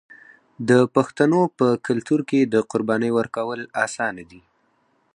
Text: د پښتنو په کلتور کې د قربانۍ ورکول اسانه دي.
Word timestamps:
د 0.69 0.71
پښتنو 0.95 1.41
په 1.57 1.67
کلتور 1.87 2.19
کې 2.29 2.39
د 2.53 2.55
قربانۍ 2.71 3.11
ورکول 3.17 3.61
اسانه 3.85 4.23
دي. 4.31 4.41